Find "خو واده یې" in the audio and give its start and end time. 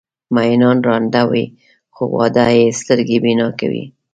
1.95-2.75